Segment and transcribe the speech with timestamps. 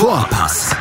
[0.00, 0.74] Vorpass,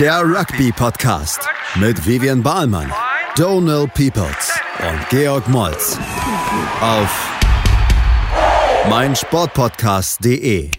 [0.00, 2.90] der Rugby-Podcast mit Vivian Bahlmann,
[3.36, 5.98] Donal Peoples und Georg Moltz
[6.80, 7.30] auf
[8.88, 10.70] meinsportpodcast.de.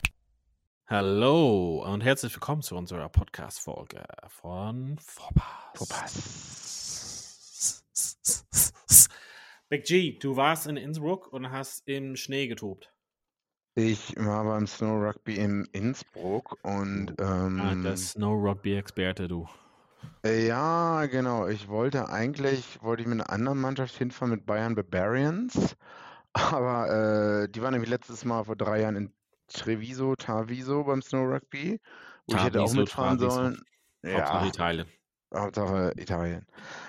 [0.87, 5.75] Hallo und herzlich willkommen zu unserer Podcast-Folge von Vorpass.
[5.75, 7.13] Vorpass.
[9.69, 12.92] Big G, du warst in Innsbruck und hast im Schnee getobt.
[13.75, 19.47] Ich war beim Snow Rugby in Innsbruck und ähm, Ah, der Snow Rugby-Experte, du.
[20.25, 21.47] ja, genau.
[21.47, 25.75] Ich wollte eigentlich, wollte ich mit einer anderen Mannschaft hinfahren mit Bayern Barbarians,
[26.33, 29.13] aber äh, die waren nämlich letztes Mal vor drei Jahren in
[29.47, 31.79] Treviso, Taviso beim Snow Rugby,
[32.27, 33.29] wo ich hätte auch Taviso, mitfahren Traviso.
[33.29, 33.61] sollen.
[34.11, 34.87] Hauptsache Ja, Italien.
[35.35, 36.45] Hauptsache Italien.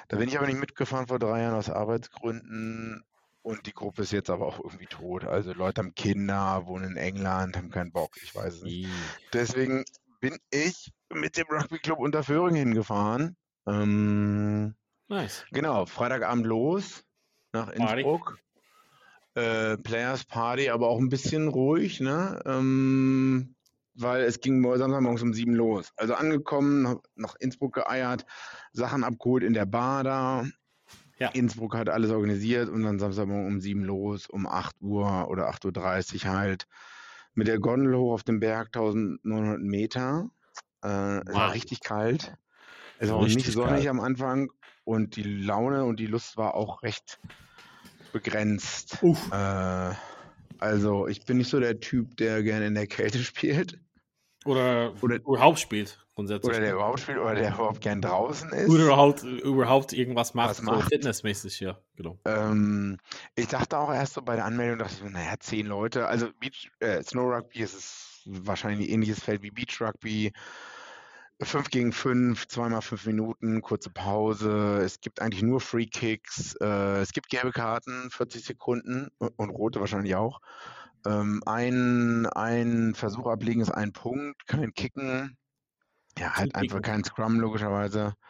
[0.08, 3.02] Da bin ich aber nicht mitgefahren vor drei Jahren aus Arbeitsgründen
[3.44, 5.24] und die Gruppe ist jetzt aber auch irgendwie tot.
[5.24, 8.88] Also Leute haben Kinder, wohnen in England, haben keinen Bock, ich weiß es nicht.
[9.32, 9.84] Deswegen
[10.20, 13.36] bin ich mit dem Rugby Club Unterföhring hingefahren.
[13.66, 14.74] Ähm,
[15.08, 15.44] Nice.
[15.52, 17.04] genau, Freitagabend los
[17.52, 17.68] nach.
[17.68, 18.38] Innsbruck.
[19.34, 22.40] Äh, Players Party, aber auch ein bisschen ruhig, ne?
[22.46, 23.56] Ähm,
[23.94, 25.92] weil es ging mor- Samstagmorgens um sieben los.
[25.96, 28.24] Also angekommen, nach Innsbruck geeiert,
[28.72, 30.46] Sachen abgeholt in der Bar da.
[31.18, 31.28] Ja.
[31.30, 36.26] Innsbruck hat alles organisiert und dann Samstagmorgen um sieben los, um 8 Uhr oder 8.30
[36.26, 36.66] Uhr halt
[37.34, 40.28] mit der Gondel hoch auf den Berg, 1900 Meter.
[40.82, 41.54] Äh, Es war Wow.
[41.54, 42.34] richtig kalt.
[42.98, 43.88] Es war auch nicht sonnig kalt.
[43.88, 44.50] am Anfang
[44.84, 47.18] und die Laune und die Lust war auch recht
[48.12, 48.98] begrenzt.
[49.30, 49.94] Äh,
[50.58, 53.78] also ich bin nicht so der Typ, der gerne in der Kälte spielt
[54.44, 56.50] Oder, Oder- überhaupt spielt, grundsätzlich.
[56.50, 58.68] oder der überhaupt spielt oder der überhaupt gern draußen ist.
[58.70, 60.88] Oder überhaupt, überhaupt irgendwas macht, Was so macht.
[60.88, 62.18] fitnessmäßig, ja, genau.
[62.26, 62.98] Ähm,
[63.36, 66.06] ich dachte auch erst so bei der Anmeldung, dachte ich so, naja, zehn Leute.
[66.06, 70.32] Also Beach, äh, Snow Rugby ist es wahrscheinlich ein ähnliches Feld wie Beach Rugby.
[71.42, 74.80] Fünf gegen fünf, zweimal fünf Minuten, kurze Pause.
[74.84, 76.54] Es gibt eigentlich nur Free Kicks.
[76.60, 80.40] Äh, es gibt gelbe Karten, 40 Sekunden und, und rote wahrscheinlich auch.
[81.06, 85.36] Ähm, ein, ein Versuch ablegen ist ein Punkt, kein Kicken.
[86.18, 88.14] Ja, halt einfach kein Scrum logischerweise.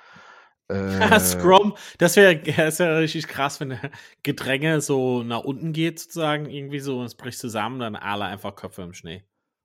[0.68, 3.90] Äh, Scrum, das wäre das wär richtig krass, wenn der
[4.22, 8.56] Gedränge so nach unten geht, sozusagen, irgendwie so, und es bricht zusammen, dann alle einfach
[8.56, 9.24] Köpfe im Schnee.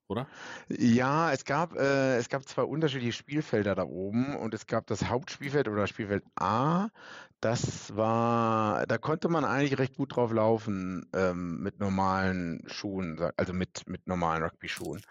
[0.09, 0.28] Oder?
[0.70, 5.08] Ja, es gab, äh, es gab zwei unterschiedliche Spielfelder da oben und es gab das
[5.08, 6.90] Hauptspielfeld oder Spielfeld A.
[7.42, 13.53] Das war, da konnte man eigentlich recht gut drauf laufen ähm, mit normalen Schuhen, also
[13.53, 15.02] mit, mit normalen Rugby-Schuhen.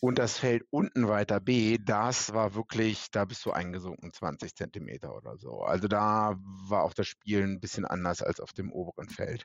[0.00, 5.14] Und das Feld unten weiter B, das war wirklich, da bist du eingesunken, 20 Zentimeter
[5.14, 5.60] oder so.
[5.62, 6.34] Also da
[6.68, 9.44] war auch das Spiel ein bisschen anders als auf dem oberen Feld.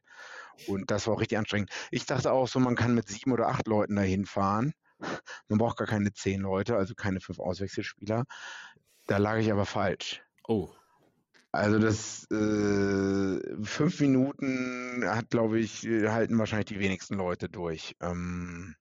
[0.68, 1.70] Und das war auch richtig anstrengend.
[1.92, 4.74] Ich dachte auch so, man kann mit sieben oder acht Leuten dahin fahren.
[5.50, 8.26] Man braucht gar keine zehn Leute, also keine fünf Auswechselspieler.
[9.08, 10.22] Da lag ich aber falsch.
[10.48, 10.70] Oh.
[11.52, 18.76] Also das äh, fünf Minuten hat, glaube ich, halten wahrscheinlich die wenigsten Leute durch, ähm,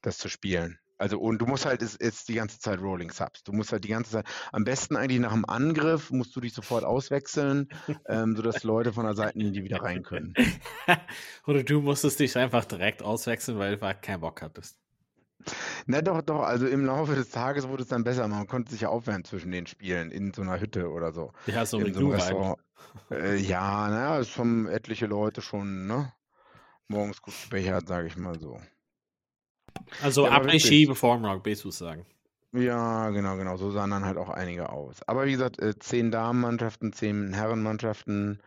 [0.00, 0.78] das zu spielen.
[0.98, 3.42] Also und du musst halt ist die ganze Zeit Rolling Subs.
[3.42, 6.54] Du musst halt die ganze Zeit, am besten eigentlich nach dem Angriff musst du dich
[6.54, 7.68] sofort auswechseln,
[8.08, 10.34] ähm, sodass Leute von der Seitenlinie wieder rein können.
[11.46, 14.78] Oder du musstest dich einfach direkt auswechseln, weil du einfach keinen Bock hattest.
[15.86, 18.26] Na doch, doch, also im Laufe des Tages wurde es dann besser.
[18.28, 21.32] Man konnte sich ja aufwärmen zwischen den Spielen in so einer Hütte oder so.
[21.46, 22.56] Ja, so in so einem.
[23.10, 26.12] Äh, ja, naja, es haben etliche Leute schon, ne?
[26.88, 28.60] Morgens gut gebechert, sage ich mal so.
[30.02, 32.06] Also Ja, Après-Ski bevor Rugby sozusagen.
[32.52, 33.56] Ja, genau, genau.
[33.56, 34.96] So sahen dann halt auch einige aus.
[35.08, 38.40] Aber wie gesagt, äh, zehn Damenmannschaften, zehn Herrenmannschaften.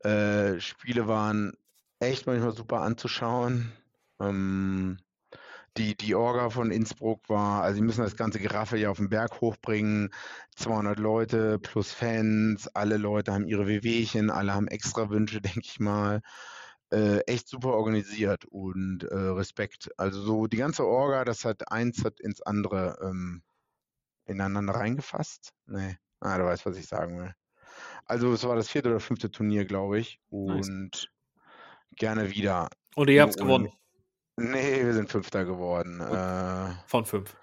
[0.00, 1.52] Äh, Spiele waren
[2.00, 3.72] echt manchmal super anzuschauen.
[4.20, 4.98] Ähm,
[5.76, 9.08] die, die Orga von Innsbruck war, also sie müssen das ganze Geraffel ja auf den
[9.08, 10.10] Berg hochbringen.
[10.56, 15.80] 200 Leute plus Fans, alle Leute haben ihre Wehwehchen, alle haben extra Wünsche, denke ich
[15.80, 16.20] mal.
[16.90, 19.90] Äh, echt super organisiert und äh, Respekt.
[19.96, 23.42] Also so die ganze Orga, das hat eins hat ins andere ähm,
[24.26, 25.54] ineinander reingefasst.
[25.66, 27.34] Nee, ah, du weißt, was ich sagen will.
[28.04, 30.20] Also es war das vierte oder fünfte Turnier, glaube ich.
[30.28, 30.68] Nice.
[30.68, 31.12] Und
[31.96, 32.68] gerne wieder.
[32.94, 33.72] Und ihr habt's gewonnen.
[34.36, 36.00] Nee, wir sind Fünfter geworden.
[36.00, 37.36] Äh, Von fünf.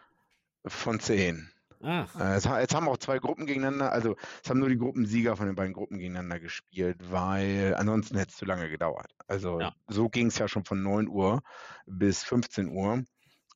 [0.68, 1.50] von zehn.
[1.82, 5.38] Ah, Äh, es, jetzt haben auch zwei Gruppen gegeneinander, also es haben nur die Gruppensieger
[5.38, 9.16] von den beiden Gruppen gegeneinander gespielt, weil ansonsten hätte es zu lange gedauert.
[9.28, 9.74] Also Ja.
[9.88, 11.42] so ging es ja schon von 9 Uhr
[11.86, 13.04] bis 15 Uhr.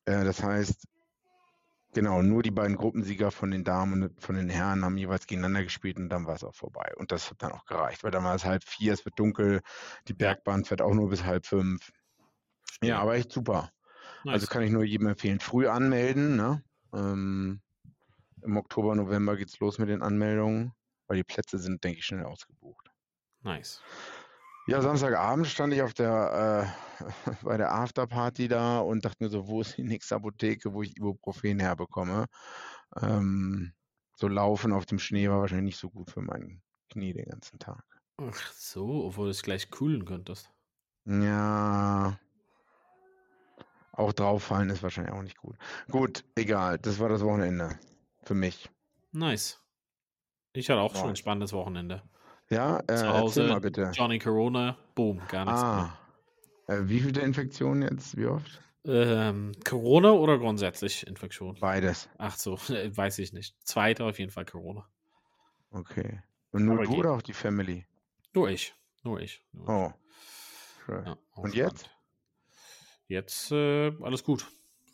[0.06, 0.86] Äh, das heißt,
[1.92, 5.64] genau, nur die beiden Gruppensieger von den Damen und von den Herren haben jeweils gegeneinander
[5.64, 6.92] gespielt und dann war es auch vorbei.
[6.96, 9.60] Und das hat dann auch gereicht, weil dann war es halb vier, es wird dunkel,
[10.08, 11.92] die Bergbahn fährt auch nur bis halb fünf.
[12.82, 13.00] Ja, Ja.
[13.00, 13.70] aber echt super.
[14.24, 14.40] nice.
[14.40, 16.64] Also kann ich nur jedem empfehlen, früh anmelden, ne?
[16.94, 17.62] Ähm,
[18.42, 20.72] Im Oktober, November geht's los mit den Anmeldungen,
[21.08, 22.90] weil die Plätze sind, denke ich, schnell ausgebucht.
[23.44, 23.80] Nice.
[24.66, 29.46] Ja, Samstagabend stand ich auf der, äh, bei der Afterparty da und dachte mir so,
[29.46, 32.26] wo ist die nächste Apotheke, wo ich Ibuprofen herbekomme?
[33.00, 33.74] Ähm,
[34.16, 37.58] so laufen auf dem Schnee war wahrscheinlich nicht so gut für mein Knie den ganzen
[37.58, 37.84] Tag.
[38.16, 40.52] Ach so, obwohl du es gleich kühlen könntest.
[41.06, 42.18] Ja,
[43.96, 45.56] auch drauffallen ist wahrscheinlich auch nicht gut.
[45.90, 47.78] Gut, egal, das war das Wochenende
[48.22, 48.68] für mich.
[49.12, 49.60] Nice.
[50.52, 52.02] Ich hatte auch schon ein spannendes Wochenende.
[52.50, 53.90] Ja, äh, Zu Hause, mal bitte.
[53.94, 55.98] Johnny Corona, boom, gar nichts Ah,
[56.68, 58.16] äh, wie viele Infektionen jetzt?
[58.16, 58.60] Wie oft?
[58.86, 61.56] Ähm, Corona oder grundsätzlich Infektion?
[61.58, 62.08] Beides.
[62.18, 63.56] Ach so, weiß ich nicht.
[63.66, 64.86] Zweite auf jeden Fall Corona.
[65.70, 66.22] Okay.
[66.52, 66.98] Und nur Aber du geht.
[67.00, 67.86] oder auch die Family?
[68.34, 68.74] Nur ich.
[69.02, 69.42] Nur ich.
[69.52, 69.68] Nur.
[69.68, 69.92] Oh.
[70.86, 71.04] Schön.
[71.06, 71.18] Ja, Und
[71.50, 71.54] spannend.
[71.54, 71.90] jetzt?
[73.08, 74.46] Jetzt äh, alles gut.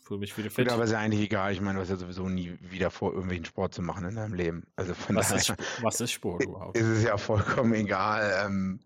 [0.03, 0.65] Fühle mich wieder fit.
[0.65, 1.53] Gut, aber ist ja eigentlich egal.
[1.53, 4.33] Ich meine, du hast ja sowieso nie wieder vor, irgendwelchen Sport zu machen in deinem
[4.33, 4.63] Leben.
[4.75, 6.77] Also von Was daher ist, was ist Sport überhaupt?
[6.77, 8.45] ist es ja vollkommen egal.
[8.45, 8.79] Ähm,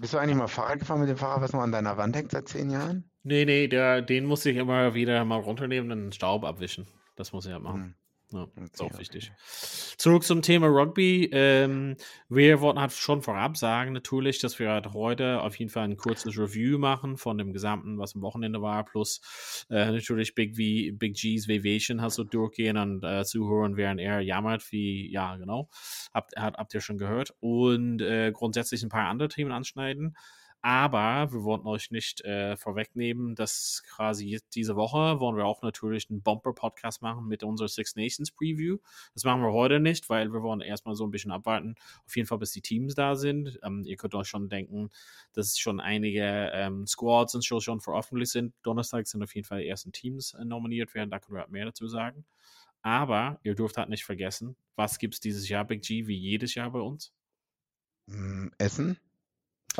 [0.00, 2.32] bist du eigentlich mal Fahrrad gefahren mit dem Fahrrad, was noch an deiner Wand hängt
[2.32, 3.10] seit zehn Jahren?
[3.22, 6.86] Nee, nee, der, den muss ich immer wieder mal runternehmen und den Staub abwischen.
[7.16, 7.82] Das muss ich halt machen.
[7.82, 7.94] Hm.
[8.32, 9.32] Ja, ist auch wichtig.
[9.96, 11.28] Zurück zum Thema Rugby.
[11.32, 11.96] Ähm,
[12.28, 15.96] wir wollten halt schon vorab sagen, natürlich, dass wir halt heute auf jeden Fall ein
[15.96, 20.96] kurzes Review machen von dem Gesamten, was am Wochenende war, plus äh, natürlich Big, v,
[20.96, 25.68] Big G's Vacation hast du durchgehen und äh, zuhören, während er jammert, wie, ja, genau,
[26.14, 27.34] habt, habt, habt ihr schon gehört.
[27.40, 30.14] Und äh, grundsätzlich ein paar andere Themen anschneiden.
[30.62, 36.10] Aber wir wollten euch nicht äh, vorwegnehmen, dass quasi diese Woche wollen wir auch natürlich
[36.10, 38.76] einen Bumper-Podcast machen mit unserer Six Nations Preview.
[39.14, 41.76] Das machen wir heute nicht, weil wir wollen erstmal so ein bisschen abwarten.
[42.04, 43.58] Auf jeden Fall, bis die Teams da sind.
[43.62, 44.90] Ähm, ihr könnt euch schon denken,
[45.32, 48.52] dass schon einige ähm, Squads und schon, schon veröffentlicht sind.
[48.62, 51.10] Donnerstag sind auf jeden Fall die ersten Teams äh, nominiert werden.
[51.10, 52.26] Da können wir halt mehr dazu sagen.
[52.82, 56.54] Aber ihr dürft halt nicht vergessen, was gibt es dieses Jahr Big G wie jedes
[56.54, 57.12] Jahr bei uns?
[58.08, 58.98] Hm, Essen?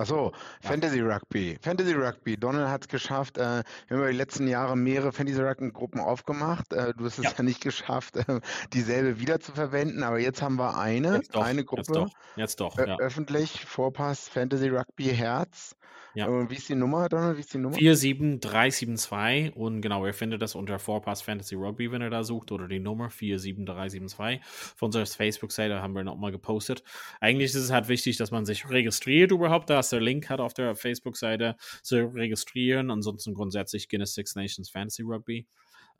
[0.00, 0.32] Achso.
[0.62, 1.58] Fantasy Rugby.
[1.60, 2.36] Fantasy Rugby.
[2.36, 3.38] Donald hat es geschafft.
[3.38, 3.46] Äh, wir
[3.90, 6.72] haben über die letzten Jahre mehrere Fantasy Rugby Gruppen aufgemacht.
[6.72, 7.32] Äh, du hast es Ja.
[7.36, 7.42] ja.
[7.42, 8.40] nicht geschafft, äh,
[8.72, 11.92] dieselbe wieder zu verwenden, aber jetzt haben wir eine, Jetzt doch, eine jetzt Gruppe.
[11.92, 12.96] doch, jetzt doch, ja.
[12.98, 15.76] Öffentlich, Vorpass, Fantasy Rugby Herz.
[16.12, 16.26] Ja.
[16.26, 17.36] Und wie ist die Nummer, Donald?
[17.36, 17.76] Wie ist die Nummer?
[17.78, 22.66] 47372 und genau, ihr findet das unter Vorpass Fantasy Rugby, wenn ihr da sucht, oder
[22.66, 24.40] die Nummer 47372
[24.76, 26.82] von unserer Facebook-Seite haben wir nochmal gepostet.
[27.20, 30.40] Eigentlich ist es halt wichtig, dass man sich registriert überhaupt, da ist der Link hat
[30.40, 35.46] auf der Facebook-Seite zu registrieren, ansonsten grundsätzlich Guinness Six Nations Fantasy Rugby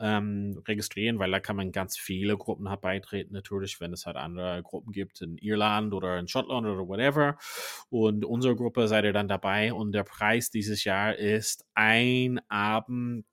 [0.01, 4.17] ähm, registrieren, weil da kann man ganz viele Gruppen halt beitreten, natürlich, wenn es halt
[4.17, 7.37] andere Gruppen gibt in Irland oder in Schottland oder whatever.
[7.91, 13.27] Und unsere Gruppe seid ihr dann dabei und der Preis dieses Jahr ist ein Abend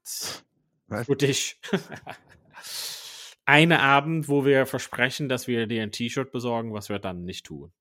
[0.87, 1.05] Was?
[1.05, 1.59] für dich.
[3.45, 7.45] Eine Abend, wo wir versprechen, dass wir dir ein T-Shirt besorgen, was wir dann nicht
[7.45, 7.71] tun.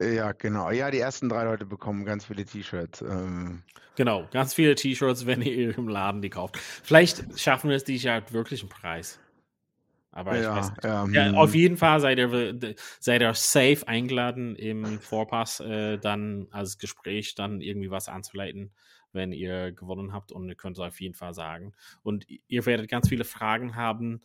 [0.00, 0.70] Ja, genau.
[0.70, 3.02] Ja, die ersten drei Leute bekommen ganz viele T-Shirts.
[3.02, 3.62] Ähm,
[3.98, 6.56] Genau, ganz viele T-Shirts, wenn ihr im Laden die kauft.
[6.56, 9.18] Vielleicht schaffen wir es dieses Jahr wirklich einen Preis.
[10.12, 10.84] Aber ich ja, weiß nicht.
[10.84, 16.46] ja, Ja, auf jeden Fall seid ihr, seid ihr safe eingeladen, im Vorpass äh, dann
[16.52, 18.70] als Gespräch dann irgendwie was anzuleiten,
[19.12, 21.72] wenn ihr gewonnen habt und ihr könnt es auf jeden Fall sagen.
[22.04, 24.22] Und ihr werdet ganz viele Fragen haben,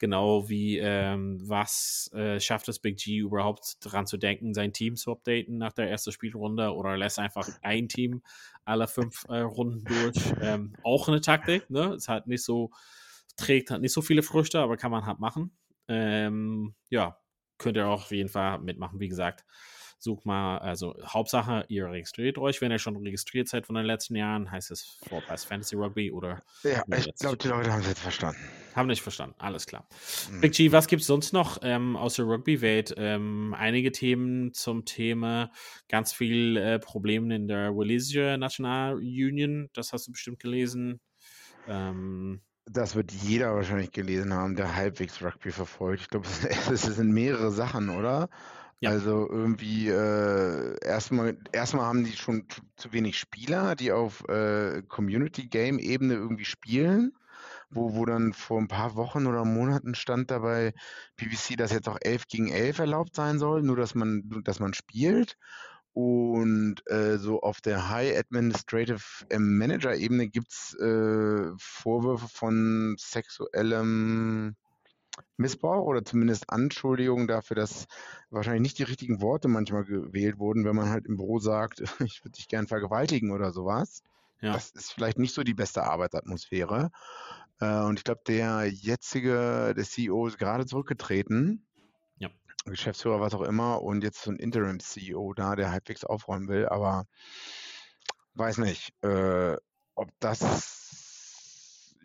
[0.00, 4.96] genau wie ähm, was äh, schafft es Big G überhaupt dran zu denken, sein Team
[4.96, 8.22] zu updaten nach der ersten Spielrunde oder lässt einfach ein Team
[8.64, 10.16] alle fünf äh, Runden durch.
[10.40, 11.94] Ähm, auch eine Taktik, ne?
[11.94, 12.70] Ist halt nicht so,
[13.36, 15.52] trägt halt nicht so viele Früchte, aber kann man halt machen.
[15.86, 17.18] Ähm, ja,
[17.58, 19.00] könnt ihr auch auf jeden Fall mitmachen.
[19.00, 19.44] Wie gesagt,
[20.02, 22.60] sucht mal, also Hauptsache, ihr registriert euch.
[22.60, 26.42] Wenn ihr schon registriert seid von den letzten Jahren, heißt es Vorpass Fantasy Rugby oder
[26.62, 28.40] ja, ich glaube, die Leute haben es jetzt verstanden.
[28.74, 29.34] haben nicht verstanden.
[29.38, 29.86] Alles klar.
[30.28, 30.40] Hm.
[30.40, 32.94] Big G, was gibt es sonst noch ähm, aus der Rugby-Welt?
[32.96, 35.50] Ähm, einige Themen zum Thema
[35.88, 39.68] ganz viel äh, Probleme in der Wallisia National Union.
[39.74, 41.00] Das hast du bestimmt gelesen.
[41.68, 46.02] Ähm, Das wird jeder wahrscheinlich gelesen haben, der halbwegs Rugby verfolgt.
[46.02, 46.26] Ich glaube,
[46.70, 48.28] es, es sind mehrere Sachen, oder?
[48.80, 48.90] Ja.
[48.90, 52.46] Also irgendwie äh, erstmal erstmal haben die schon
[52.76, 57.12] zu, wenig Spieler, die auf äh, Community Game Ebene irgendwie spielen,
[57.68, 60.72] wo, wo dann vor ein paar Wochen oder Monaten stand dabei
[61.16, 64.72] BBC, dass jetzt auch 11 gegen 11 erlaubt sein soll, nur dass man dass man
[64.72, 65.36] spielt.
[65.92, 72.96] Und äh, so auf der High Administrative ähm, Manager Ebene gibt es äh, Vorwürfe von
[72.98, 74.56] sexuellem
[75.36, 77.86] Missbrauch oder zumindest Anschuldigungen dafür, dass
[78.30, 82.24] wahrscheinlich nicht die richtigen Worte manchmal gewählt wurden, wenn man halt im Büro sagt, ich
[82.24, 84.02] würde dich gern vergewaltigen oder sowas.
[84.40, 84.52] ja.
[84.52, 86.90] Das ist vielleicht nicht so die beste Arbeitsatmosphäre.
[87.60, 91.66] Äh, und ich glaube, der jetzige, der CEO ist gerade zurückgetreten.
[92.18, 92.28] Ja.
[92.66, 97.06] Geschäftsführer, was auch immer, und jetzt so ein Interim-CEO da, der halbwegs aufräumen will, aber
[98.34, 99.56] weiß nicht, äh,
[99.94, 100.99] ob das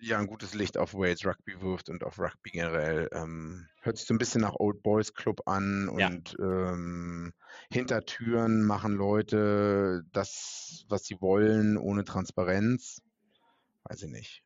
[0.08, 3.10] ja ein gutes Licht auf Wales Rugby wirft und auf Rugby generell.
[3.12, 6.08] Ähm, hört sich so ein bisschen nach Old Boys Club an Ja.
[6.08, 7.34] und ähm,
[7.72, 13.02] hinter Türen machen Leute das, was sie wollen, ohne Transparenz.
[13.84, 14.44] Weiß ich nicht.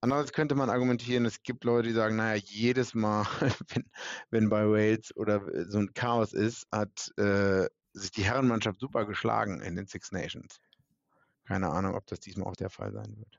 [0.00, 3.24] Andererseits könnte man argumentieren, es gibt Leute, die sagen, naja, jedes Mal,
[3.68, 3.90] wenn,
[4.30, 9.60] wenn bei Wales oder so ein Chaos ist, hat äh, sich die Herrenmannschaft super geschlagen
[9.60, 10.60] in den Six Nations.
[11.44, 13.38] Keine Ahnung, ob das diesmal auch der Fall sein wird.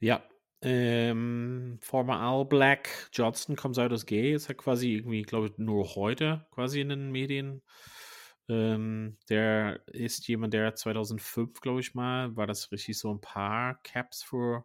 [0.00, 0.22] Ja.
[0.60, 4.32] Ähm, former All Black Johnston kommt out as gay.
[4.34, 7.62] Ist ja quasi irgendwie, glaube ich, nur heute quasi in den Medien.
[8.48, 13.80] Ähm, der ist jemand, der 2005, glaube ich mal, war das richtig so ein paar
[13.82, 14.64] Caps für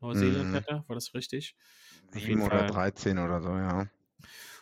[0.00, 0.54] Neuseeland Mhm.
[0.54, 0.84] hätte.
[0.88, 1.56] War das richtig?
[2.16, 2.64] Auf Sieben jeden oder Fall.
[2.64, 3.86] 13 oder so, ja.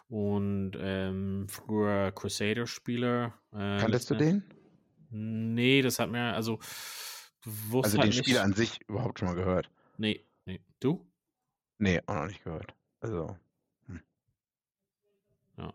[0.09, 3.35] Und ähm, früher Crusader-Spieler.
[3.53, 4.43] Äh, Kanntest du den?
[5.11, 6.59] Nee, das hat mir, also
[7.45, 8.25] wusste Also halt den nicht.
[8.25, 9.71] Spieler an sich überhaupt schon mal gehört?
[9.97, 10.61] Nee, nee.
[10.81, 11.07] Du?
[11.79, 12.75] Nee, auch noch nicht gehört.
[13.01, 13.37] Also,
[15.57, 15.75] Ja.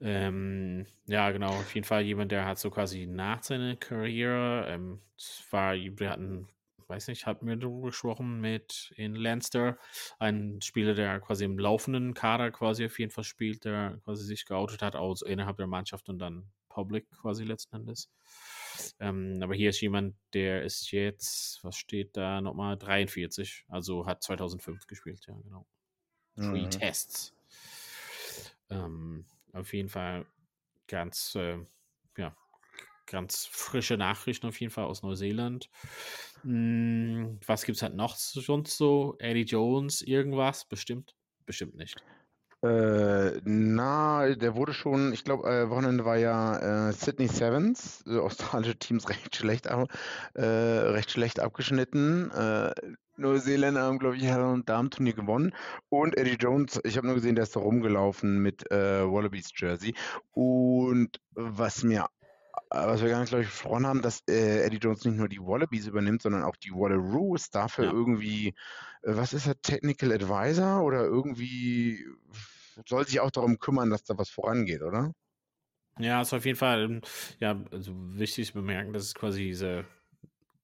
[0.00, 5.00] Ähm, ja, genau, auf jeden Fall jemand, der hat so quasi nach seiner Karriere, ähm,
[5.16, 6.48] es war, wir hatten,
[6.88, 9.78] weiß nicht, hatten wir darüber gesprochen mit in Leinster,
[10.18, 14.44] ein Spieler, der quasi im laufenden Kader quasi auf jeden Fall spielt, der quasi sich
[14.46, 18.10] geoutet hat, aus innerhalb der Mannschaft und dann Public quasi letzten Endes.
[19.00, 24.22] Ähm, aber hier ist jemand, der ist jetzt, was steht da nochmal, 43, also hat
[24.22, 25.66] 2005 gespielt, ja, genau.
[26.36, 26.70] Three mhm.
[26.70, 27.34] Tests.
[28.68, 30.26] Ähm, auf jeden Fall
[30.86, 31.58] ganz, äh,
[32.16, 32.36] ja,
[33.06, 35.70] ganz frische Nachrichten auf jeden Fall aus Neuseeland.
[36.42, 39.16] Hm, was gibt es halt noch sonst so?
[39.18, 40.64] Eddie Jones, irgendwas?
[40.64, 41.14] Bestimmt?
[41.46, 41.96] Bestimmt nicht.
[42.62, 48.18] Äh, na, der wurde schon, ich glaube, äh, Wochenende war ja äh, Sydney Sevens, äh,
[48.18, 52.30] australische Teams recht schlecht, äh, recht schlecht abgeschnitten.
[52.30, 52.72] Äh,
[53.18, 55.54] Neuseeländer haben, glaube ich, Herren- und Damen-Turnier gewonnen.
[55.88, 59.94] Und Eddie Jones, ich habe nur gesehen, der ist da rumgelaufen mit äh, Wallabies Jersey.
[60.32, 62.06] Und was mir,
[62.70, 65.40] was wir gar nicht, glaube ich, besprochen haben, dass äh, Eddie Jones nicht nur die
[65.40, 67.92] Wallabies übernimmt, sondern auch die Wallaroos dafür Ja.
[67.92, 68.48] irgendwie,
[69.02, 72.04] äh, was ist er, Technical Advisor oder irgendwie
[72.86, 75.12] soll sich auch darum kümmern, dass da was vorangeht, oder?
[75.98, 77.00] Ja, ist auf jeden Fall,
[77.40, 79.86] ja, also wichtig zu bemerken, dass es quasi diese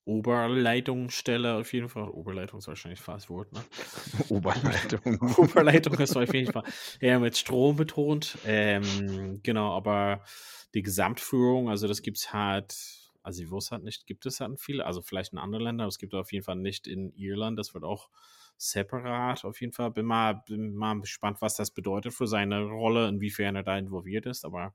[0.04, 3.64] Oberleitungsstelle auf jeden Fall, Oberleitung ist wahrscheinlich fast Wort, ne?
[4.30, 5.18] Oberleitung.
[5.38, 6.64] Oberleitung ist auf jeden Fall
[7.00, 8.38] eher mit Strom betont.
[8.44, 10.24] Ähm, genau, aber
[10.74, 14.60] die Gesamtführung, also das gibt es halt, also ich wusste halt nicht, gibt es halt
[14.60, 17.58] viele, also vielleicht in anderen Ländern, aber es gibt auf jeden Fall nicht in Irland,
[17.58, 18.08] das wird auch
[18.56, 19.90] separat auf jeden Fall.
[19.90, 24.26] Bin mal, bin mal gespannt, was das bedeutet für seine Rolle, inwiefern er da involviert
[24.26, 24.74] ist, aber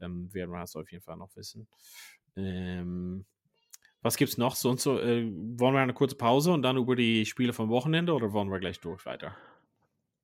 [0.00, 1.68] ähm, werden wir das auf jeden Fall noch wissen.
[2.36, 3.24] Ähm,
[4.02, 4.56] was gibt's noch?
[4.56, 8.14] Sonst so, äh, wollen wir eine kurze Pause und dann über die Spiele vom Wochenende
[8.14, 9.36] oder wollen wir gleich durch weiter?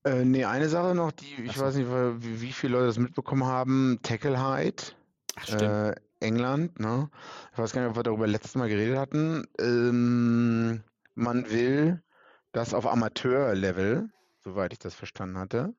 [0.05, 1.65] Äh, nee, eine Sache noch, die, ich so.
[1.65, 3.99] weiß nicht, wie, wie viele Leute das mitbekommen haben.
[4.03, 4.83] Tackle Hide,
[5.37, 7.11] Ach, äh, England, ne?
[7.53, 9.47] Ich weiß gar nicht, ob wir darüber letztes Mal geredet hatten.
[9.59, 10.83] Ähm,
[11.15, 12.03] man will
[12.53, 14.09] das auf Amateurlevel,
[14.43, 15.75] soweit ich das verstanden hatte,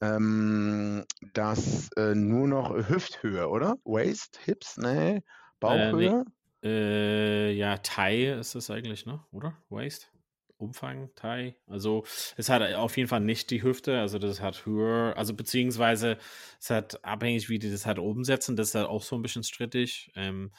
[0.00, 3.76] ähm, das äh, nur noch Hüfthöhe, oder?
[3.84, 5.22] Waist, Hips, nee,
[5.60, 6.24] Bauchhöhe?
[6.62, 9.24] Äh, ja, Thai ist es eigentlich, ne?
[9.32, 9.56] Oder?
[9.68, 10.10] Waist?
[10.58, 11.56] Umfang, Thai.
[11.66, 12.04] Also
[12.36, 16.18] es hat auf jeden Fall nicht die Hüfte, also das hat höher, also beziehungsweise
[16.60, 19.44] es hat abhängig, wie die das halt umsetzen, das ist halt auch so ein bisschen
[19.44, 20.10] strittig.
[20.16, 20.50] Ähm,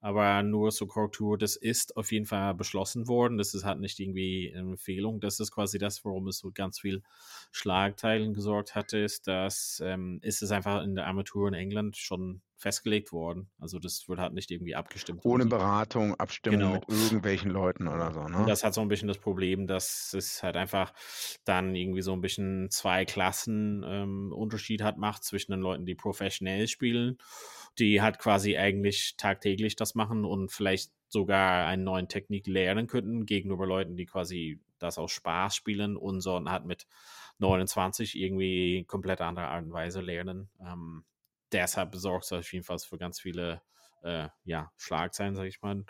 [0.00, 3.36] aber nur zur Korrektur, das ist auf jeden Fall beschlossen worden.
[3.36, 5.20] Das ist halt nicht irgendwie eine Empfehlung.
[5.20, 7.02] Das ist quasi das, warum es so ganz viel
[7.52, 12.40] Schlagteilen gesorgt hatte, ist, dass ähm, ist es einfach in der Armatur in England schon
[12.60, 13.50] festgelegt worden.
[13.58, 15.24] Also das wird halt nicht irgendwie abgestimmt.
[15.24, 15.48] Ohne worden.
[15.48, 16.72] Beratung, Abstimmung Genau.
[16.74, 18.44] mit irgendwelchen Leuten oder so, ne?
[18.46, 20.92] das hat so ein bisschen das Problem, dass es halt einfach
[21.44, 25.94] dann irgendwie so ein bisschen zwei Klassen ähm, Unterschied hat, macht zwischen den Leuten, die
[25.94, 27.16] professionell spielen,
[27.78, 33.26] die halt quasi eigentlich tagtäglich das machen und vielleicht sogar eine neue Technik lernen könnten,
[33.26, 36.86] gegenüber Leuten, die quasi das aus Spaß spielen und so halt mit
[37.38, 40.50] 29 irgendwie komplett andere Art und Weise lernen.
[40.60, 41.04] Ähm,
[41.52, 43.62] deshalb besorgt es auf jeden Fall für ganz viele
[44.02, 45.84] äh, ja, Schlagzeilen, sag ich mal.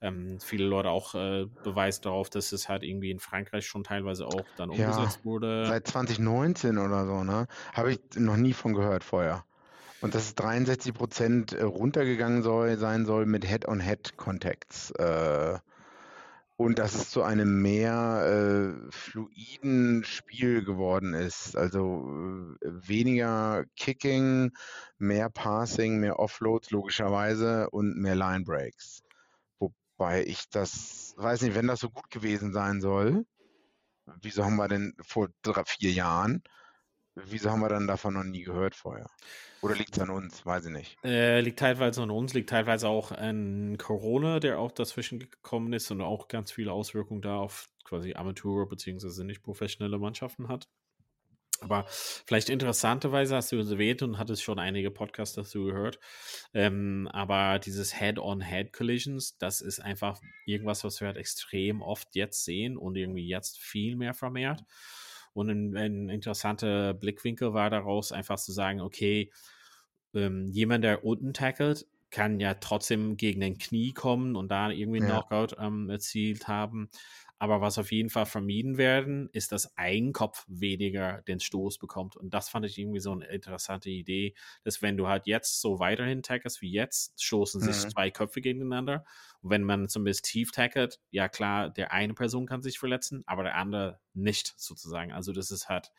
[0.00, 4.26] Ähm, viele Leute auch äh, beweist darauf, dass es halt irgendwie in Frankreich schon teilweise
[4.26, 5.78] auch dann Ja, umgesetzt wurde.
[5.80, 7.46] Seit 2019 oder so, ne?
[7.72, 9.44] Habe ich noch nie von gehört vorher.
[10.00, 14.92] Und dass es 63 Prozent runtergegangen soll, sein soll mit Head-on-Head-Contacts.
[14.92, 15.58] Äh,
[16.58, 21.56] und dass es zu einem mehr äh, fluiden Spiel geworden ist.
[21.56, 24.50] Also äh, weniger Kicking,
[24.98, 29.04] mehr Passing, mehr Offloads logischerweise und mehr Line Breaks.
[29.60, 33.24] Wobei ich das, weiß nicht, wenn das so gut gewesen sein soll,
[34.20, 36.42] wieso haben wir denn vor drei, vier Jahren,
[37.26, 39.06] wieso haben wir dann davon noch nie gehört vorher?
[39.60, 40.46] Oder liegt es an uns?
[40.46, 40.96] Weiß ich nicht.
[41.04, 45.90] Äh, liegt teilweise an uns, liegt teilweise auch an Corona, der auch dazwischen gekommen ist
[45.90, 49.24] und auch ganz viele Auswirkungen da auf quasi Amateur- bzw.
[49.24, 50.68] nicht professionelle Mannschaften hat.
[51.60, 55.98] Aber vielleicht interessanterweise hast du es erwähnt und hattest schon einige Podcasts dazu gehört.
[56.54, 62.76] Ähm, aber dieses Head-on-Head-Collisions, das ist einfach irgendwas, was wir halt extrem oft jetzt sehen
[62.76, 64.62] und irgendwie jetzt viel mehr vermehrt.
[65.38, 69.30] Und ein, ein interessanter Blickwinkel war daraus einfach zu sagen, okay,
[70.14, 75.00] ähm, jemand, der unten tackelt, kann ja trotzdem gegen den Knie kommen und da irgendwie
[75.00, 75.20] einen ja.
[75.20, 76.90] Knockout ähm, erzielt haben.
[77.38, 82.16] Aber was auf jeden Fall vermieden werden, ist, dass ein Kopf weniger den Stoß bekommt.
[82.16, 85.78] Und das fand ich irgendwie so eine interessante Idee, dass wenn du halt jetzt so
[85.78, 87.90] weiterhin tackerst wie jetzt, stoßen sich mhm.
[87.90, 89.04] zwei Köpfe gegeneinander.
[89.40, 93.44] Und wenn man zumindest tief tackert, ja klar, der eine Person kann sich verletzen, aber
[93.44, 95.12] der andere nicht sozusagen.
[95.12, 95.92] Also das ist halt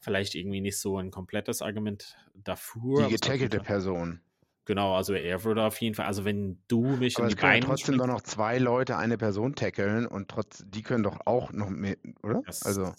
[0.00, 3.06] vielleicht irgendwie nicht so ein komplettes Argument dafür.
[3.06, 4.20] Die getackelte Person.
[4.64, 7.60] Genau, also er würde auf jeden Fall, also wenn du mich Aber in die Beine
[7.60, 11.52] ja trotzdem doch noch zwei Leute eine Person tackeln und trotz, die können doch auch
[11.52, 12.42] noch mehr, oder?
[12.46, 12.92] Das, also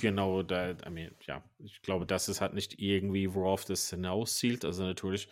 [0.00, 4.64] genau, da, I mean, ja, ich glaube, das ist halt nicht irgendwie, worauf das hinauszielt.
[4.64, 5.28] Also natürlich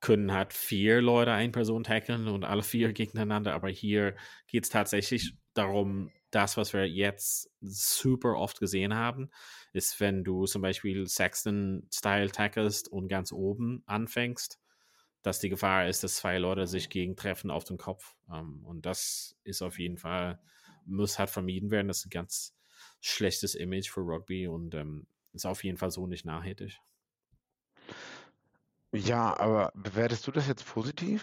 [0.00, 4.14] können halt vier Leute eine Person tackeln und alle vier gegeneinander, aber hier
[4.46, 9.30] geht es tatsächlich darum, das, was wir jetzt super oft gesehen haben,
[9.72, 14.60] ist, wenn du zum Beispiel Sexton-Style tackelst und ganz oben anfängst
[15.28, 18.16] dass die Gefahr ist, dass zwei Leute sich gegentreffen auf den Kopf.
[18.32, 20.40] Ähm, und das ist auf jeden Fall,
[20.86, 21.88] muss halt vermieden werden.
[21.88, 22.56] Das ist ein ganz
[23.00, 26.78] schlechtes Image für Rugby und ähm, ist auf jeden Fall so nicht nachhaltig.
[28.92, 31.22] Ja, aber bewertest du das jetzt positiv?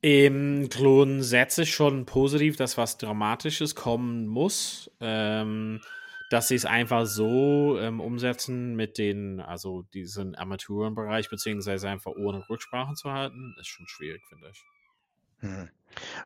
[0.00, 4.90] Im grundsätzlich schon positiv, dass was Dramatisches kommen muss.
[5.00, 5.80] Ähm,
[6.30, 12.48] dass sie es einfach so ähm, umsetzen mit den, also diesen Armaturenbereich, beziehungsweise einfach ohne
[12.48, 14.64] Rücksprachen zu halten, ist schon schwierig, finde ich.
[15.40, 15.68] Hm.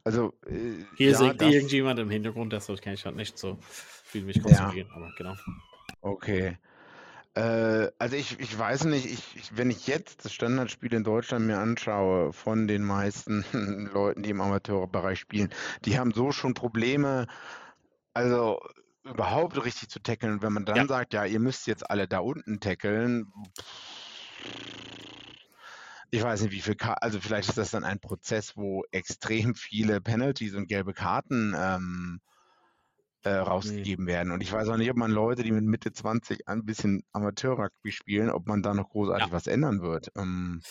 [0.04, 4.24] Also, äh, hier ja, singt irgendjemand im Hintergrund, deshalb kann ich halt nicht so viel
[4.24, 4.96] mich konzentrieren, ja.
[4.96, 5.34] aber genau.
[6.00, 6.56] Okay.
[7.34, 11.46] Äh, also ich, ich weiß nicht, ich, ich, wenn ich jetzt das Standardspiel in Deutschland
[11.46, 13.44] mir anschaue von den meisten
[13.92, 15.50] Leuten, die im Amateurbereich spielen,
[15.84, 17.26] die haben so schon Probleme.
[18.14, 18.60] Also
[19.04, 20.34] überhaupt richtig zu tackeln.
[20.34, 20.86] Und wenn man dann ja.
[20.86, 23.32] sagt, ja, ihr müsst jetzt alle da unten tackeln,
[26.10, 29.54] ich weiß nicht, wie viel, Ka also vielleicht ist das dann ein Prozess, wo extrem
[29.54, 32.20] viele Penalties und gelbe Karten ähm,
[33.22, 34.12] äh, rausgegeben nee.
[34.12, 34.32] werden.
[34.32, 37.92] Und ich weiß auch nicht, ob man Leute, die mit Mitte 20 ein bisschen Amateur-Rugby
[37.92, 39.32] spielen, ob man da noch großartig ja.
[39.32, 40.10] was ändern wird.
[40.16, 40.62] Ähm,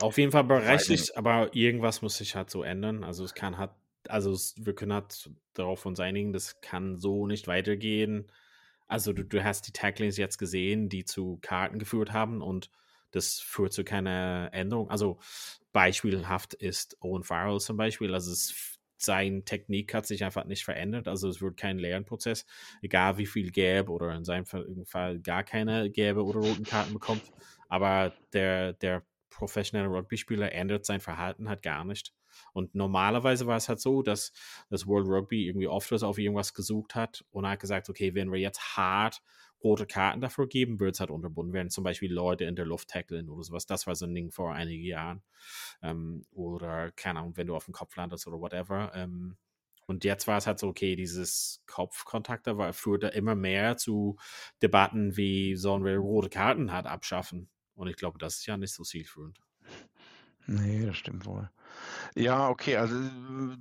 [0.00, 3.04] Auf jeden Fall berechtigt, aber irgendwas muss sich halt so ändern.
[3.04, 3.72] Also es kann halt
[4.08, 8.30] also wir können halt darauf uns einigen, das kann so nicht weitergehen.
[8.86, 12.70] Also du, du hast die Tacklings jetzt gesehen, die zu Karten geführt haben und
[13.10, 14.90] das führt zu keiner Änderung.
[14.90, 15.18] Also
[15.72, 21.06] beispielhaft ist Owen Farrell zum Beispiel, also es, sein Technik hat sich einfach nicht verändert,
[21.06, 22.46] also es wird kein Lernprozess,
[22.82, 27.22] egal wie viel gelb oder in seinem Fall gar keine gelbe oder roten Karten bekommt,
[27.68, 32.12] aber der, der professionelle Rugby-Spieler ändert sein Verhalten halt gar nicht.
[32.52, 34.32] Und normalerweise war es halt so, dass
[34.70, 38.32] das World Rugby irgendwie oft was auf irgendwas gesucht hat und hat gesagt, okay, wenn
[38.32, 39.22] wir jetzt hart
[39.62, 41.70] rote Karten dafür geben, wird es halt unterbunden werden.
[41.70, 43.66] Zum Beispiel Leute in der Luft tackeln oder sowas.
[43.66, 45.22] Das war so ein Ding vor einigen Jahren.
[45.82, 48.92] Ähm, oder, keine Ahnung, wenn du auf dem Kopf landest oder whatever.
[48.94, 49.36] Ähm,
[49.86, 54.16] und jetzt war es halt so, okay, dieses Kopfkontakt da war, führte immer mehr zu
[54.62, 57.48] Debatten, wie sollen wir rote Karten halt abschaffen.
[57.74, 59.40] Und ich glaube, das ist ja nicht so zielführend.
[60.46, 61.50] Nee, das stimmt wohl.
[62.14, 62.96] Ja, okay, also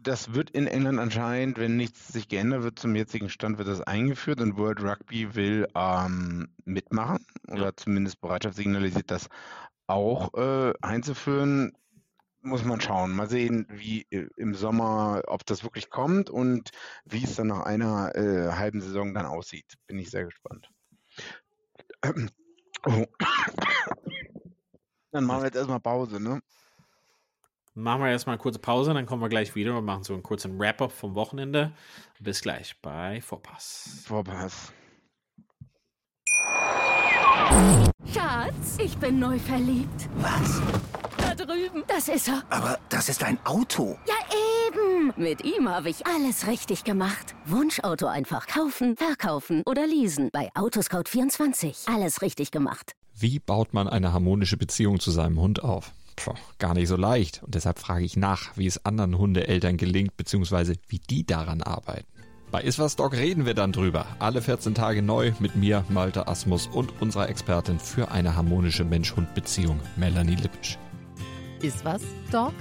[0.02, 3.82] das wird in England anscheinend, wenn nichts sich geändert wird zum jetzigen Stand, wird das
[3.82, 7.76] eingeführt und World Rugby will ähm, mitmachen oder ja.
[7.76, 9.30] zumindest Bereitschaft signalisiert, das
[9.88, 11.74] auch äh, einzuführen.
[12.42, 13.14] Muss man schauen.
[13.14, 16.70] Mal sehen, wie äh, im Sommer, ob das wirklich kommt und
[17.04, 19.74] wie es dann nach einer äh, halben Saison dann aussieht.
[19.88, 20.70] Bin ich sehr gespannt.
[22.86, 23.06] Oh.
[25.12, 26.42] Dann machen wir jetzt erstmal Pause, ne?
[27.78, 30.24] Machen wir erstmal eine kurze Pause, dann kommen wir gleich wieder und machen so einen
[30.24, 31.72] kurzen Wrap-up vom Wochenende.
[32.20, 34.04] Bis gleich bei Vorpass.
[34.08, 34.74] Vorpass.
[38.12, 40.10] Schatz, ich bin neu verliebt.
[40.16, 40.60] Was?
[41.20, 41.84] Da drüben.
[41.88, 42.42] Das ist er.
[42.50, 43.96] Aber das ist ein Auto.
[44.08, 44.16] Ja,
[44.68, 45.14] eben.
[45.16, 47.36] Mit ihm habe ich alles richtig gemacht.
[47.46, 50.30] Wunschauto einfach kaufen, verkaufen oder leasen.
[50.34, 51.94] Bei Autoscout24.
[51.94, 52.94] Alles richtig gemacht.
[53.14, 55.94] Wie baut man eine harmonische Beziehung zu seinem Hund auf?
[56.18, 57.44] Puh, gar nicht so leicht.
[57.44, 62.08] Und deshalb frage ich nach, wie es anderen Hundeeltern gelingt, beziehungsweise wie die daran arbeiten.
[62.50, 64.06] Bei Iswas Dog reden wir dann drüber.
[64.20, 69.80] Alle 14 Tage neu mit mir, Malte Asmus und unserer Expertin für eine harmonische Mensch-Hund-Beziehung,
[69.96, 70.78] Melanie Lippisch.
[71.62, 72.02] Iswas
[72.32, 72.54] Dog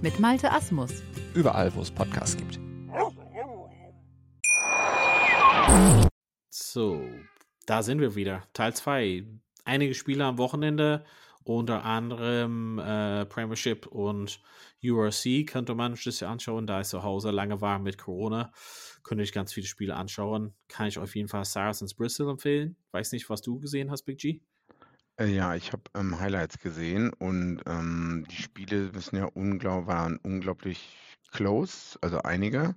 [0.00, 1.02] mit Malte Asmus.
[1.34, 2.60] Überall, wo es Podcasts gibt.
[6.50, 7.00] So,
[7.66, 8.44] da sind wir wieder.
[8.52, 9.24] Teil 2.
[9.64, 11.04] Einige Spiele am Wochenende,
[11.46, 14.40] unter anderem äh, Premiership und
[14.82, 18.52] URC, könnte man sich anschauen, da ich zu Hause lange war mit Corona.
[19.04, 20.54] Könnte ich ganz viele Spiele anschauen.
[20.68, 22.76] Kann ich auf jeden Fall Saracens Bristol empfehlen.
[22.90, 24.40] Weiß nicht, was du gesehen hast, Big G?
[25.18, 30.18] Äh, ja, ich habe ähm, Highlights gesehen und ähm, die Spiele müssen ja unglaublich, waren
[30.18, 30.96] unglaublich
[31.30, 32.74] close, also einige.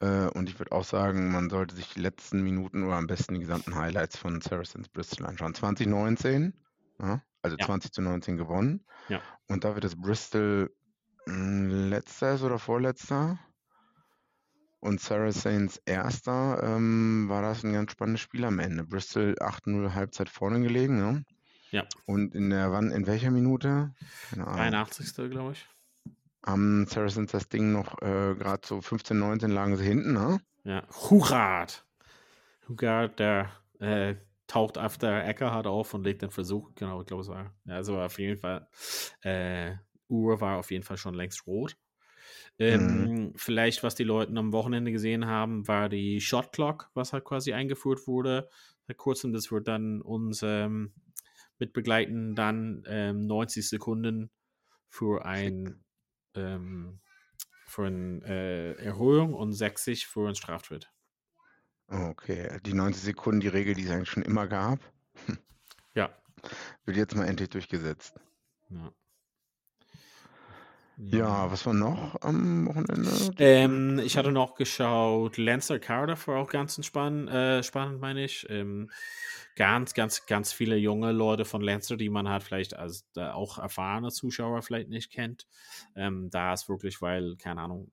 [0.00, 3.34] Äh, und ich würde auch sagen, man sollte sich die letzten Minuten oder am besten
[3.34, 5.54] die gesamten Highlights von Saracens Bristol anschauen.
[5.54, 6.52] 2019,
[7.00, 7.66] ja, also Ja.
[7.66, 8.84] 20 zu 19 gewonnen.
[9.08, 9.20] Ja.
[9.48, 10.74] Und da wird das Bristol
[11.26, 13.38] mh, letzter ist oder vorletzter.
[14.80, 18.84] Und Saracens erster, ähm, war das ein ganz spannendes Spiel am Ende.
[18.84, 21.24] Bristol 8-0 Halbzeit vorne gelegen, ne?
[21.70, 21.84] Ja.
[22.04, 23.94] Und in der wann, in welcher Minute?
[24.30, 24.58] Keine Ahnung.
[24.58, 25.30] 83.
[25.30, 25.66] glaube ich.
[26.44, 30.40] Haben Saracens das Ding noch äh, gerade so 15, 19 lagen sie hinten, ne?
[30.64, 31.86] Ja, Hugard.
[32.68, 34.16] Hugard, der äh,
[34.54, 36.70] taucht auf der Eckhard auf und legt den Versuch.
[36.76, 37.52] Genau, ich glaube, es war.
[37.64, 38.68] Ja, also auf jeden Fall.
[39.22, 39.74] Äh,
[40.08, 41.76] Uhr war auf jeden Fall schon längst rot.
[42.60, 47.24] Ähm, Vielleicht, was die Leute am Wochenende gesehen haben, war die Shot Clock, was halt
[47.24, 48.48] quasi eingeführt wurde.
[48.86, 50.94] Seit kurzem, das wird dann uns ähm,
[51.58, 54.30] mit begleiten, dann ähm, 90 Sekunden
[54.88, 55.82] für ein
[56.36, 57.00] ähm,
[57.66, 60.93] für eine äh, Erhöhung und 60 für einen Straftritt.
[61.88, 64.80] Okay, die 90 Sekunden, die Regel, die es eigentlich schon immer gab,
[65.94, 66.10] Ja.
[66.84, 68.14] wird jetzt mal endlich durchgesetzt.
[68.70, 68.92] Ja,
[70.96, 73.34] Ja, was war noch am Wochenende?
[73.38, 78.46] Ähm, ich hatte noch geschaut, Lancer Cardiff war auch ganz entspannt, äh, spannend, meine ich.
[78.48, 78.90] Ähm,
[79.56, 83.58] ganz, ganz, ganz viele junge Leute von Lancer, die man halt vielleicht als äh, auch
[83.58, 85.46] erfahrene Zuschauer vielleicht nicht kennt.
[85.96, 87.90] Ähm, da ist wirklich, weil, keine Ahnung,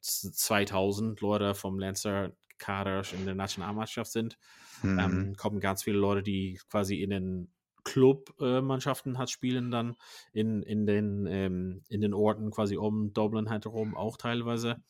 [0.00, 4.38] z- 2000 Leute vom Lancer Kader in der Nationalmannschaft sind,
[4.82, 4.98] Mhm.
[5.00, 7.52] ähm, kommen ganz viele Leute, die quasi in den
[7.84, 9.96] Club-Mannschaften hat spielen dann
[10.32, 14.82] in, in, den, ähm, in den Orten quasi um Dublin halt herum auch teilweise.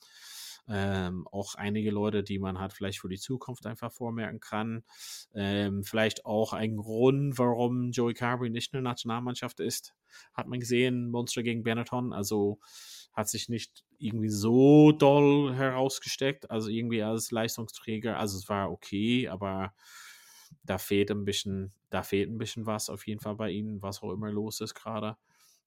[0.71, 4.83] Ähm, auch einige Leute, die man halt vielleicht für die Zukunft einfach vormerken kann.
[5.33, 9.95] Ähm, vielleicht auch ein Grund, warum Joey Carberry nicht eine Nationalmannschaft ist.
[10.35, 12.13] Hat man gesehen, Monster gegen Benetton.
[12.13, 12.59] Also
[13.19, 16.51] hat sich nicht irgendwie so doll herausgesteckt.
[16.51, 18.19] Also irgendwie als Leistungsträger.
[18.19, 19.75] Also es war okay, aber
[20.63, 24.03] da fehlt ein bisschen, da fehlt ein bisschen was auf jeden Fall bei ihnen, was
[24.03, 25.17] auch immer los ist gerade.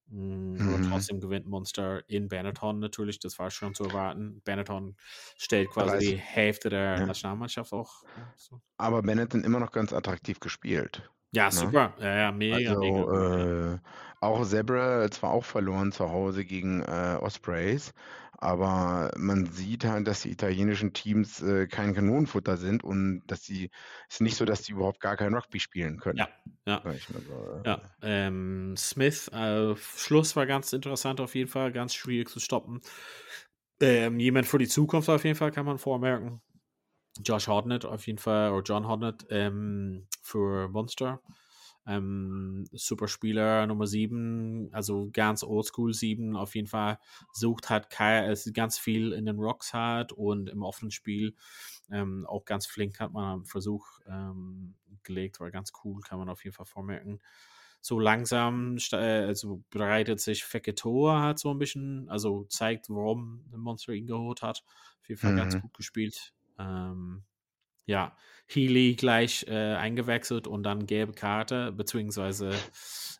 [0.07, 0.81] Mm, Mhm.
[0.81, 4.41] trotzdem gewinnt Monster in Benetton natürlich, das war schon zu erwarten.
[4.43, 4.97] Benetton
[5.37, 6.15] stellt quasi 30.
[6.15, 7.05] die Hälfte der Ja.
[7.05, 8.05] Nationalmannschaft auch.
[8.15, 8.61] ja, So.
[8.77, 11.11] Aber Benetton immer noch ganz attraktiv gespielt.
[11.33, 11.51] Ja, Ne?
[11.51, 11.95] super.
[11.99, 13.03] Ja, ja, mega, mega.
[13.05, 13.47] Also mega.
[13.75, 13.79] äh,
[14.21, 17.93] auch Zebra zwar auch verloren zu Hause gegen äh, Ospreys,
[18.37, 23.69] aber man sieht halt, dass die italienischen Teams äh, kein Kanonenfutter sind und dass sie
[24.09, 26.19] es ist nicht so, dass die überhaupt gar kein Rugby spielen können.
[26.19, 26.29] Ja,
[26.65, 26.83] ja.
[26.83, 27.63] So, äh.
[27.65, 32.81] Ja, ähm, Smith, äh, Schluss war ganz interessant auf jeden Fall, ganz schwierig zu stoppen.
[33.79, 36.41] Ähm, jemand für die Zukunft auf jeden Fall kann man vormerken.
[37.23, 41.21] Josh Hodnett auf jeden Fall, oder John Hodnett ähm, für Monster.
[41.87, 46.99] Ähm, super Spieler Nummer 7, also ganz oldschool 7 auf jeden Fall.
[47.33, 51.35] Sucht hat Kai, ganz viel in den Rocks hat und im offenen Spiel
[51.91, 56.29] ähm, auch ganz flink hat man einen Versuch ähm, gelegt, war ganz cool, kann man
[56.29, 57.19] auf jeden Fall vormerken.
[57.81, 63.57] So langsam äh, also bereitet sich Feketoa halt so ein bisschen, also zeigt, warum der
[63.57, 64.63] Monster ihn geholt hat.
[65.01, 65.61] Auf jeden Fall ganz Mhm.
[65.61, 66.33] gut gespielt.
[66.59, 67.23] Ähm,
[67.85, 68.15] ja,
[68.47, 72.51] Healy gleich äh, eingewechselt und dann gelbe Karte, beziehungsweise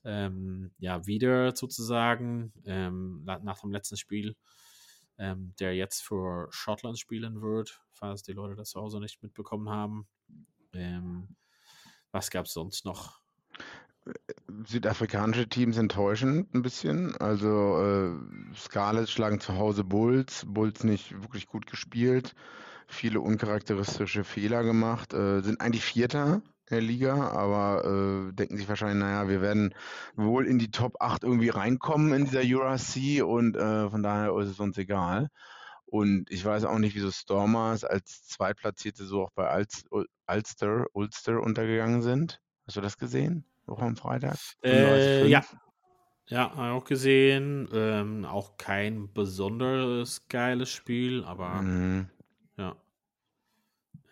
[0.03, 4.35] ähm, ja, wieder sozusagen ähm, na- nach dem letzten Spiel,
[5.17, 9.69] ähm, der jetzt für Schottland spielen wird, falls die Leute das zu Hause nicht mitbekommen
[9.69, 10.07] haben.
[10.73, 11.35] Ähm,
[12.11, 13.21] was gab es sonst noch?
[14.65, 17.15] Südafrikanische Teams enttäuschend ein bisschen.
[17.17, 22.35] Also äh, Scarlets schlagen zu Hause Bulls, Bulls nicht wirklich gut gespielt,
[22.93, 28.69] viele uncharakteristische Fehler gemacht, äh, sind eigentlich Vierter in der Liga, aber äh, denken sich
[28.69, 29.73] wahrscheinlich, naja, wir werden
[30.15, 34.49] wohl in die Top 8 irgendwie reinkommen in dieser URC und äh, von daher ist
[34.49, 35.29] es uns egal.
[35.85, 39.83] Und ich weiß auch nicht, wieso Stormers als Zweitplatzierte so auch bei Alz,
[40.25, 42.41] Ulster, Ulster untergegangen sind.
[42.65, 43.43] Hast du das gesehen?
[43.67, 44.37] Auch am Freitag?
[44.63, 45.43] Äh, ja.
[46.27, 47.67] Ja, auch gesehen.
[47.73, 52.07] Ähm, auch kein besonders geiles Spiel, aber Mhm.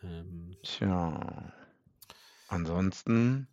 [0.03, 1.51] Ähm, Tja.
[2.47, 3.47] Ansonsten.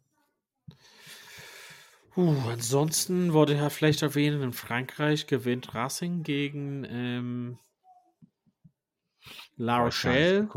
[2.17, 7.59] uh, ansonsten wurde ja vielleicht erwähnen, in Frankreich gewinnt Racing gegen ähm,
[9.57, 10.51] La Rochelle.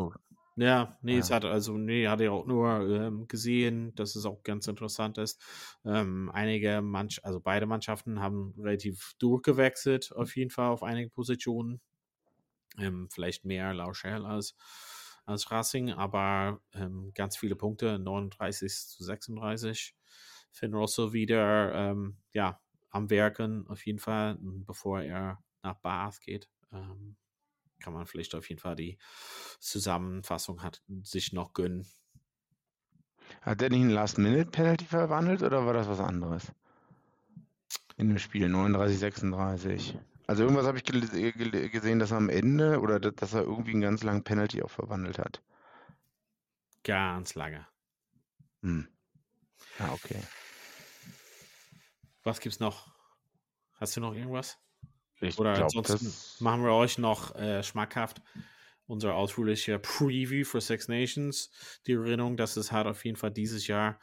[0.55, 1.19] Ja, nee, Ja.
[1.19, 5.17] es hat also, nee, hatte ich auch nur ähm, gesehen, dass es auch ganz interessant
[5.17, 5.41] ist.
[5.85, 11.81] Ähm, einige Manch, also beide Mannschaften haben relativ durchgewechselt, auf jeden Fall auf einige Positionen.
[12.79, 14.55] Ähm, vielleicht mehr La Rochelle als,
[15.25, 19.95] als Racing, aber ähm, ganz viele Punkte, 39 zu 36.
[20.51, 26.49] Finn Russell wieder ähm, ja, am Werken, auf jeden Fall, bevor er nach Bath geht.
[26.71, 27.15] Ähm,
[27.79, 28.97] kann man vielleicht auf jeden Fall die
[29.59, 31.87] Zusammenfassung hat, sich noch gönnen.
[33.41, 36.51] Hat der nicht einen Last-Minute-Penalty verwandelt oder war das was anderes?
[37.95, 39.97] In dem Spiel 39, 36.
[40.29, 43.41] Also irgendwas habe ich gel gel gesehen, dass er am Ende oder da- dass er
[43.41, 45.41] irgendwie einen ganz langen Penalty auch verwandelt hat.
[46.83, 47.67] Ganz lange.
[48.63, 48.81] Hm.
[49.79, 50.21] Ah, okay.
[52.23, 52.93] Was gibt's noch?
[53.79, 54.59] Hast du noch irgendwas?
[55.21, 56.37] Ich Oder glaube, ansonsten das.
[56.39, 58.21] machen wir euch noch äh, schmackhaft
[58.87, 61.51] unsere ausführliche Preview für Six Nations.
[61.87, 63.99] Die Erinnerung, dass es halt auf jeden Fall dieses Jahr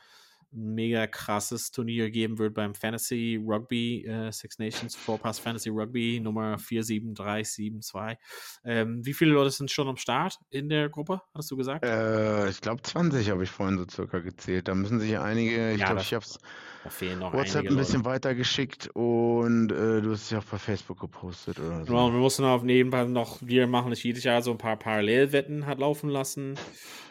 [0.57, 6.21] ein mega krasses Turnier geben wird beim Fantasy Rugby äh, Six Nations Vorpass Fantasy Rugby
[6.21, 8.19] Nummer 47372.
[8.64, 11.85] Ähm, wie viele Leute sind schon am Start in der Gruppe, hast du gesagt?
[11.85, 14.69] Äh, ich glaube 20 habe ich vorhin so circa gezählt.
[14.69, 16.38] Da müssen sich einige, ich Ja, glaube, ich habe es
[16.85, 21.81] WhatsApp ein bisschen weitergeschickt und äh, du hast es ja auch bei Facebook gepostet oder
[21.81, 21.87] so.
[21.87, 25.66] Genau, wir mussten auf nebenbei noch, wir machen es jedes Jahr so ein paar Parallelwetten
[25.66, 26.55] hat laufen lassen.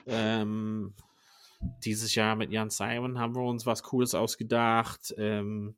[0.07, 0.93] Ähm,
[1.83, 5.13] dieses Jahr mit Jan Simon haben wir uns was Cooles ausgedacht.
[5.17, 5.75] Ähm,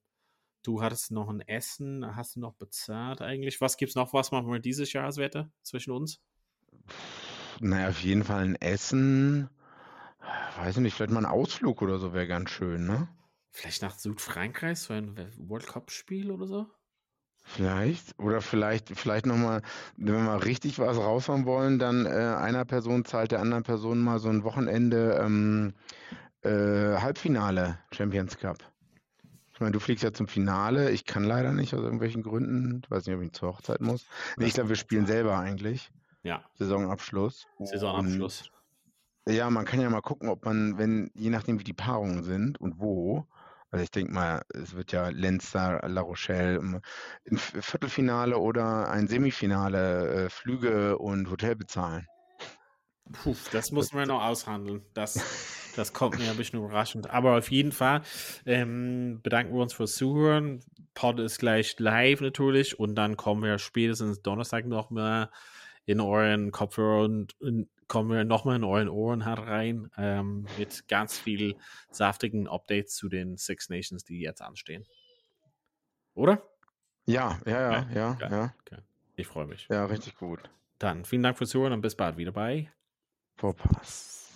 [0.63, 3.61] du hattest noch ein Essen, hast du noch bezahlt eigentlich?
[3.61, 4.13] Was gibt's noch?
[4.13, 6.21] Was machen wir dieses Jahr als Wette zwischen uns?
[7.59, 9.49] Naja, auf jeden Fall ein Essen.
[10.57, 13.07] Weiß ich nicht, vielleicht mal ein Ausflug oder so wäre ganz schön, ne?
[13.51, 16.67] Vielleicht nach Südfrankreich, so ein World Cup-Spiel oder so?
[17.47, 18.19] Vielleicht.
[18.19, 19.61] Oder vielleicht, vielleicht nochmal,
[19.95, 24.19] wenn wir richtig was raushauen wollen, dann äh, einer Person zahlt der anderen Person mal
[24.19, 25.73] so ein Wochenende ähm,
[26.41, 26.49] äh,
[26.99, 28.57] Halbfinale Champions Cup.
[29.53, 30.91] Ich meine, du fliegst ja zum Finale.
[30.91, 32.81] Ich kann leider nicht aus irgendwelchen Gründen.
[32.83, 34.05] Ich weiß nicht, ob ich zur Hochzeit muss.
[34.35, 35.89] Nee, ich glaube, wir spielen selber eigentlich.
[36.23, 37.47] Ja, Saisonabschluss.
[37.59, 38.51] Saisonabschluss.
[39.25, 42.23] Und ja, man kann ja mal gucken, ob man, wenn, je nachdem wie die Paarungen
[42.23, 43.25] sind und wo,
[43.71, 46.81] also ich denke mal, es wird ja Leinster, La Rochelle, im
[47.25, 52.07] im Viertelfinale oder ein Semifinale äh, Flüge und Hotel bezahlen.
[53.11, 54.85] Puh, das müssen wir noch aushandeln.
[54.93, 57.09] Das, das kommt mir ein bisschen überraschend.
[57.09, 58.01] Aber auf jeden Fall
[58.45, 60.61] ähm, bedanken wir uns fürs Zuhören.
[60.93, 65.29] Pod ist gleich live natürlich und dann kommen wir spätestens Donnerstag noch mal
[65.85, 70.47] in euren Kopfhörer und, und kommen wir noch mal in euren Ohren halt rein ähm,
[70.57, 71.55] mit ganz viel
[71.91, 74.85] saftigen Updates zu den Six Nations, die jetzt anstehen.
[76.13, 76.41] Oder?
[77.05, 78.81] Ja, ja, ja, Ja, ja, ja, Okay.
[79.15, 79.67] Ich freue mich.
[79.69, 80.39] ja, richtig gut.
[80.77, 82.71] Dann vielen Dank fürs Zuhören und bis bald wieder bei
[83.37, 84.31] Vorpass.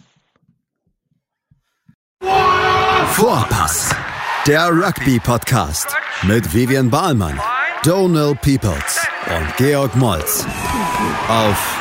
[3.14, 3.96] Vorpass,
[4.48, 7.40] der Rugby-Podcast mit Vivian Bahlmann,
[7.84, 10.46] Donal Peoples und Georg Moltz
[11.28, 11.81] auf